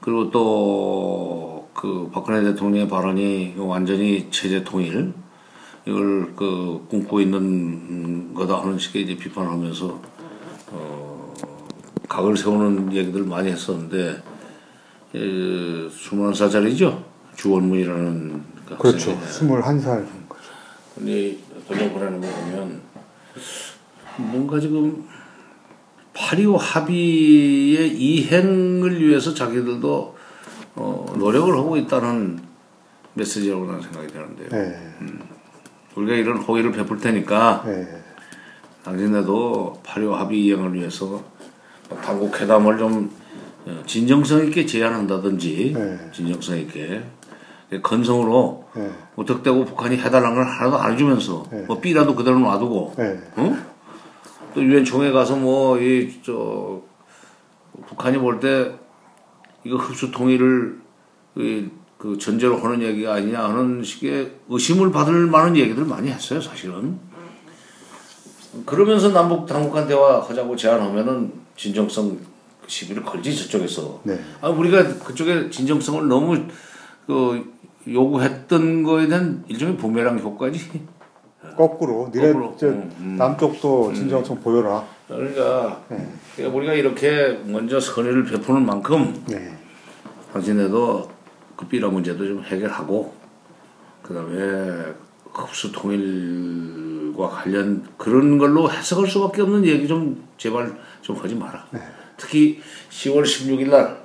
[0.00, 5.12] 그리고 또 그 박근혜 대통령의 발언이 완전히 체제 통일
[5.86, 10.00] 이걸 그 꿈꾸고 있는 거다 하는 식의 이제 비판하면서
[10.70, 11.34] 어
[12.08, 14.22] 각을 세우는 얘기들 많이 했었는데
[15.14, 15.18] 에,
[15.88, 17.02] 21살짜리죠
[17.36, 19.12] 주원문이라는 그 그렇죠.
[19.12, 20.06] 학생이 21살.
[20.94, 21.36] 근데
[21.68, 22.82] 돌려보내는 거 보면
[24.16, 25.04] 뭔가 지금
[26.14, 30.16] 8.25 합의의 이행을 위해서 자기들도
[30.76, 32.40] 어, 노력을 하고 있다는
[33.14, 34.48] 메시지라고 나는 생각이 드는데요.
[34.50, 34.94] 네.
[35.96, 38.02] 우리가 이런 호의를 베풀 테니까 네.
[38.84, 41.06] 당신네도 8.25 합의 이행을 위해서
[41.88, 43.10] 뭐 당국 회담을 좀
[43.66, 46.10] 어, 진정성 있게 제안한다든지 네.
[46.12, 47.02] 진정성 있게
[47.82, 48.90] 건성으로 네.
[49.16, 51.62] 무턱대고 북한이 해달라는 걸 하나도 안 해주면서 네.
[51.62, 53.20] 뭐 B라도 그대로 놔두고 네.
[53.38, 53.64] 응?
[54.54, 56.80] 또 유엔 총회 가서 뭐 이 저
[57.88, 58.72] 북한이 볼 때
[59.64, 60.78] 이거 흡수 통일을
[61.36, 66.98] 이, 그 전제로 하는 얘기가 아니냐 하는 식의 의심을 받을 만한 얘기들 많이 했어요 사실은
[68.66, 72.18] 그러면서 남북 당국간 대화하자고 제안하면은 진정성
[72.66, 74.18] 시비를 걸지 저쪽에서 네.
[74.40, 76.40] 아 우리가 그쪽에 진정성을 너무
[77.06, 77.52] 그
[77.86, 80.58] 요구했던 거에 대한 일종의 부메랑 효과지
[81.56, 82.56] 거꾸로 니네 거꾸로.
[82.58, 83.16] 저 음, 음.
[83.18, 84.84] 남쪽도 진정성 보여라.
[85.06, 86.08] 그러니까 네.
[86.34, 89.54] 그러니까 우리가 이렇게 먼저 선의를 베푸는 만큼 네.
[90.32, 91.10] 당신네도
[91.56, 93.12] 그 비라 문제도 좀 해결하고
[94.02, 94.92] 그다음에
[95.32, 101.66] 흡수 통일과 관련 그런 걸로 해석할 수밖에 없는 얘기 좀 제발 좀 하지 마라.
[102.16, 104.02] 특히 10월 16일 날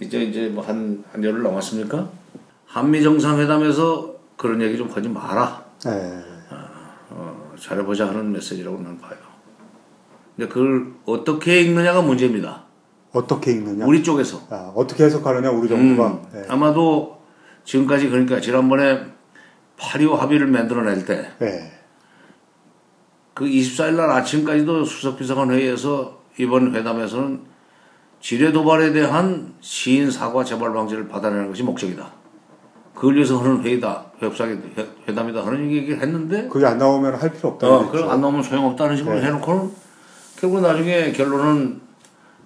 [0.00, 2.08] 이제 이제 뭐 한 한 열흘 남았습니까?
[2.74, 5.64] 한미 정상회담에서 그런 얘기 좀 하지 마라.
[5.84, 6.24] 네.
[7.10, 9.16] 어, 잘해보자 하는 메시지라고 나는 봐요.
[10.34, 12.64] 근데 그걸 어떻게 읽느냐가 문제입니다.
[13.12, 13.86] 어떻게 읽느냐?
[13.86, 14.40] 우리 쪽에서.
[14.50, 16.08] 아, 어떻게 해석하느냐 우리 정부가.
[16.08, 16.46] 음, 네.
[16.48, 17.20] 아마도
[17.62, 19.04] 지금까지 그러니까 지난번에
[19.78, 21.70] 8.25 합의를 만들어낼 때그 네.
[23.36, 27.40] 24일 날 아침까지도 수석비서관 회의에서 이번 회담에서는
[28.18, 32.23] 지뢰 도발에 대한 시인 사과 재발 방지를 받아내는 것이 목적이다.
[32.94, 34.58] 그걸 위해서 하는 회의다, 회담이,
[35.08, 37.92] 회담이다 하는 얘기를 했는데 그게 안 나오면 할 필요 없다는 어, 거죠.
[37.92, 39.26] 그럼 안 나오면 소용없다는 식으로 네.
[39.26, 39.70] 해놓고는
[40.36, 41.80] 결국 나중에 결론은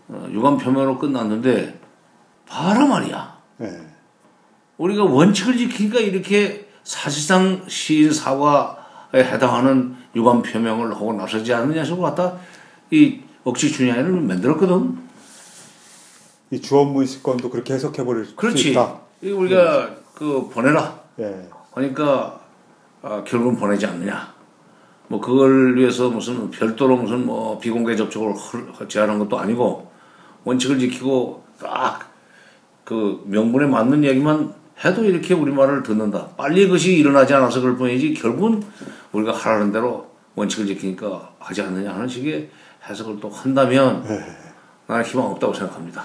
[0.08, 1.78] 어, 유감 표명으로 끝났는데
[2.48, 3.38] 봐라 말이야.
[3.58, 3.68] 네.
[4.78, 8.76] 우리가 원칙을 지키니까 이렇게 사실상 시인 사과에
[9.14, 12.38] 해당하는 유감 표명을 하고 나서지 않느냐 식으로 갖다
[12.90, 14.96] 이 억지 준야를 만들었거든.
[16.50, 18.70] 이 주원문 씨건도 그렇게 해석해 버릴 수 그렇지.
[18.70, 19.00] 있다.
[19.20, 20.98] 이 우리가 그 보내라.
[21.20, 21.48] 예.
[21.74, 22.40] 하니까
[23.02, 24.34] 아, 결국은 보내지 않느냐.
[25.06, 29.88] 뭐 그걸 위해서 무슨 별도로 무슨 뭐 비공개 접촉을 헐- 제한한 것도 아니고
[30.44, 32.08] 원칙을 지키고 딱
[32.84, 36.26] 그 명분에 맞는 얘기만 해도 이렇게 우리 말을 듣는다.
[36.38, 38.62] 빨리 그것이 일어나지 않아서 그럴 뿐이지 결국은
[39.12, 42.48] 우리가 하라는 대로 원칙을 지키니까 하지 않느냐 하는 식의
[42.88, 44.02] 해석을 또 한다면
[44.86, 46.02] 나는 희망 없다고 생각합니다.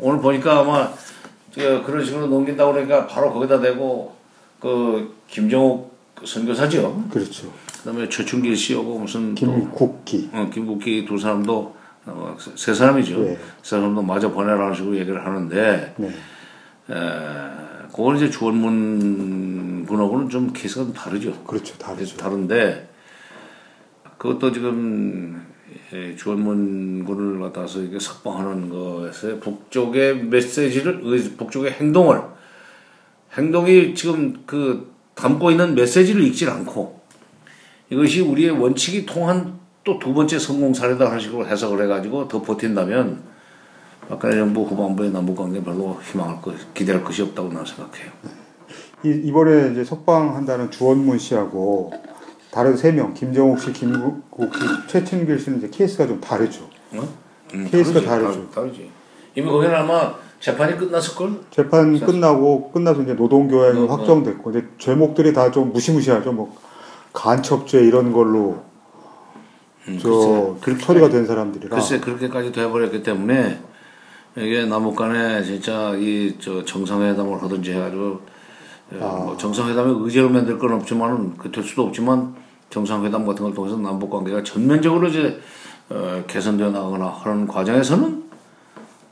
[0.00, 1.21] 오늘 보니까 아마 저
[1.54, 4.14] 그런 식으로 넘긴다고 그러니까 바로 거기다 대고
[4.60, 5.92] 그 김정욱
[6.24, 7.04] 선교사죠.
[7.10, 7.52] 그렇죠.
[7.78, 10.30] 그다음에 최춘길 씨하고 무슨 또 김국기.
[10.32, 11.74] 어, 김국기 두 사람도
[12.06, 13.18] 어, 세- 세 사람이죠.
[13.20, 13.38] 네.
[13.62, 16.08] 세 사람도 마저 보내라는 식으로 얘기를 하는데 네.
[16.08, 16.94] 에,
[17.90, 21.32] 그거는 이제 주원문 군하고는 좀 케이스가 좀 다르죠.
[21.44, 21.76] 그렇죠.
[21.78, 22.16] 다르죠.
[22.16, 22.88] 다른데
[24.18, 25.51] 그것도 지금 예,
[26.16, 32.20] 주원문 군을 갖다서 이게 석방하는 것에 북쪽의 메시지를 의- 북쪽의 행동을
[33.36, 37.00] 행동이 지금 그 담고 있는 메시지를 읽질 않고
[37.90, 43.20] 이것이 우리의 원칙이 통한 또 두 번째 성공 사례다 하는 식으로 해석을 해가지고 더 버틴다면
[44.08, 48.10] 박근혜 정부 후반부의 남북 관계 별로 희망할 것 기대할 것이 없다고 나는 생각해요.
[49.04, 51.92] 이, 이번에 이제 석방한다는 주원문 씨하고
[52.52, 54.46] 다른 세 명, 김정욱 씨, 김국기,
[54.86, 56.68] 최춘길 씨는 이제 케이스가 좀 다르죠.
[56.92, 57.08] 어?
[57.54, 58.50] 음, 케이스가 다르지, 다르죠.
[58.50, 58.90] 다르- 다르지.
[59.34, 61.40] 이미 거기는 아마 재판이 끝났을 걸.
[61.50, 63.96] 재판 끝나고 끝나서 이제 노동 교양이 어, 어.
[63.96, 66.32] 확정됐고 이제 죄목들이 다 좀 무시무시하죠.
[66.32, 66.54] 뭐
[67.14, 68.62] 간첩죄 이런 걸로
[69.88, 71.74] 음, 저 그렇게 처리가 된 사람들이라.
[71.74, 73.60] 글쎄 그렇게까지 돼버렸기 때문에
[74.36, 78.20] 이게 남북 간에 진짜 이 저 정상회담을 하든지 해가지고
[79.00, 82.34] 어, 뭐 정상회담에 의제로 만들 건 없지만은 그 될 수도 없지만
[82.72, 85.38] 정상회담 같은 걸 통해서 남북 관계가 전면적으로 이제
[85.90, 88.30] 어, 개선되어 나가거나 하는 과정에서는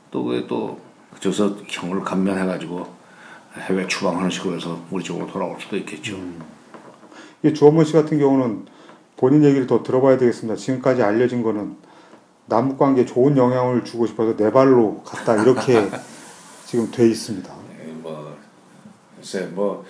[0.09, 0.79] 또 그게 또
[1.19, 2.87] 저기서 형을 감면해 가지고
[3.55, 6.17] 해외 추방하는 식으로 해서 우리 쪽으로 돌아올 수도 있겠죠.
[7.43, 8.65] 이 주원문 씨 같은 경우는
[9.15, 10.55] 본인 얘기를 더 들어봐야 되겠습니다.
[10.55, 11.75] 지금까지 알려진 거는
[12.47, 15.87] 남북 관계에 좋은 영향을 주고 싶어서 네 발로 갔다 이렇게
[16.65, 17.53] 지금 돼 있습니다.
[17.85, 18.35] 예, 뭐
[19.17, 19.85] 글쎄 뭐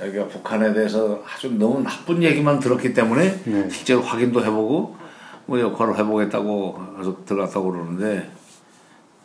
[0.00, 3.68] 자기가 북한에 대해서 아주 너무 나쁜 얘기만 들었기 때문에 네.
[3.68, 4.96] 실제로 확인도 해보고
[5.44, 8.30] 뭐 역할을 해보겠다고 해서 들어갔다고 그러는데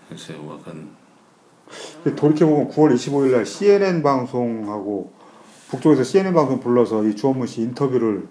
[0.09, 0.89] 글쎄 뭐 그건
[2.15, 5.13] 돌이켜보면 9월 25일 날 CNN 방송하고
[5.69, 8.27] 북쪽에서 CNN 방송 불러서 이 주원문 씨 인터뷰를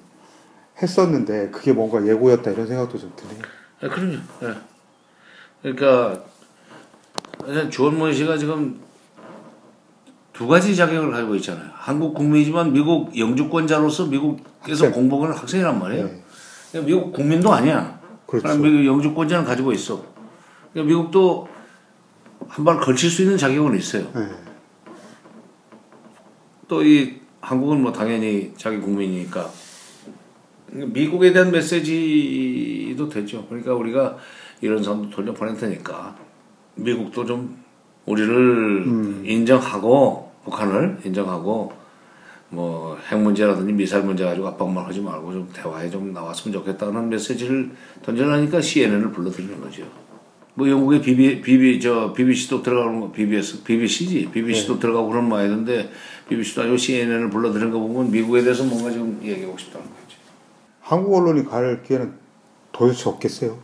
[0.82, 3.38] 했었는데 그게 뭔가 예고였다 이런 생각도 좀 드네요.
[3.80, 4.18] 아, 그럼요.
[4.42, 4.54] 예.
[5.62, 6.24] 그러니까
[7.70, 8.83] 주원문 씨가 지금
[10.34, 11.70] 두 가지 자격을 가지고 있잖아요.
[11.74, 14.92] 한국 국민이지만 미국 영주권자로서 미국에서 학생.
[14.92, 16.04] 공부하는 학생이란 말이에요.
[16.06, 16.22] 네.
[16.72, 18.00] 그러니까 미국 국민도 아니야.
[18.26, 18.58] 그렇죠.
[18.58, 20.02] 미국 영주권자는 가지고 있어.
[20.72, 21.48] 그러니까 미국도
[22.48, 24.10] 한 발 걸칠 수 있는 자격은 있어요.
[24.14, 24.28] 네.
[26.68, 29.48] 또이 한국은 뭐 당연히 자기 국민이니까
[30.72, 33.46] 미국에 대한 메시지도 되죠.
[33.46, 34.16] 그러니까 우리가
[34.60, 36.16] 이런 사람도 돌려 보낼 테니까
[36.74, 37.62] 미국도 좀
[38.06, 41.72] 우리를 인정하고 북한을 인정하고
[42.50, 47.70] 뭐 핵 문제라든지 미사일 문제 가지고 압박만 하지 말고 좀 대화에 좀 나왔으면 좋겠다는 메시지를
[48.02, 49.84] 던져라니까 CNN을 불러들이는 거죠.
[50.54, 54.30] 뭐 영국의 BB, BB, 저, BBC도 들어가는 거, BBS, BBC지.
[54.32, 55.90] BBC도 들어가고 그런 모양이던데,
[56.28, 60.16] BBC도 아니고 CNN을 불러들인 거 보면 미국에 대해서 뭔가 좀 얘기하고 싶다는 거지.
[60.80, 62.12] 한국 언론이 갈 기회는
[62.70, 63.58] 도대체 없겠어요.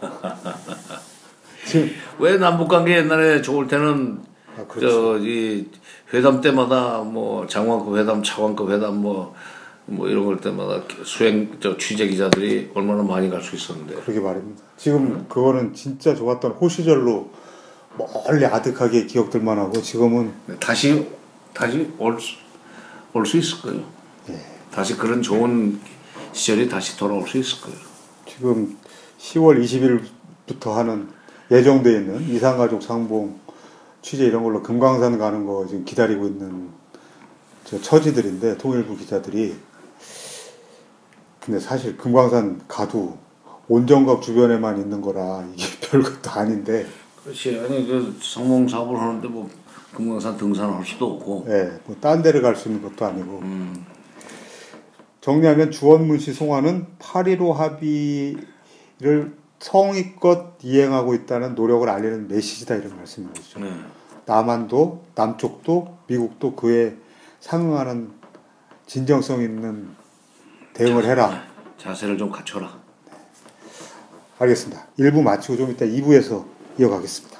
[1.64, 4.20] 지금 왜 남북 관계 옛날에 좋을 때는,
[4.60, 5.18] 아, 그렇죠.
[5.18, 5.66] 저, 이,
[6.12, 9.34] 회담 때마다 뭐, 장관급 회담, 차관급 회담 뭐,
[9.86, 13.94] 뭐 이런 걸 때마다 수행, 저, 취재 기자들이 얼마나 많이 갈 수 있었는데.
[13.94, 14.62] 그러게 말입니다.
[14.76, 17.30] 지금 그거는 진짜 좋았던 호시절로
[17.96, 21.08] 멀리 아득하게 기억들만 하고 지금은 다시,
[21.52, 22.36] 다시 올 수,
[23.12, 23.82] 올수 있을 거예요.
[24.70, 25.80] 다시 그런 좋은
[26.32, 27.78] 시절이 다시 돌아올 수 있을 거예요.
[28.26, 28.78] 지금
[29.18, 31.08] 10월 20일부터 하는
[31.50, 33.40] 예정돼 있는 이산가족 상봉
[34.02, 36.68] 취재 이런 걸로 금강산 가는 거 지금 기다리고 있는
[37.64, 39.56] 저 처지들인데 통일부 기자들이
[41.44, 43.18] 근데 사실 금강산 가도
[43.68, 46.86] 온정갑 주변에만 있는 거라 이게 별것도 아닌데
[47.22, 47.58] 그렇지.
[47.58, 49.48] 아니 그 성공 사업을 하는데 뭐
[49.94, 51.46] 금강산 등산을 할 수도 없고.
[51.48, 53.84] 예, 뭐딴 데를 갈 수 있는 것도 아니고 음,
[55.20, 63.60] 정리하면 주원문 씨 송화는 8.15 합의를 성의껏 이행하고 있다는 노력을 알리는 메시지다 이런 말씀인 거죠.
[63.60, 63.72] 네.
[64.24, 66.96] 남한도 남쪽도 미국도 그에
[67.40, 68.10] 상응하는
[68.86, 69.90] 진정성 있는
[70.74, 71.44] 대응을 해라.
[71.78, 72.80] 자세를 좀 갖춰라.
[74.38, 74.86] 알겠습니다.
[74.98, 76.44] 1부 마치고 좀 이따 2부에서
[76.78, 77.39] 이어가겠습니다.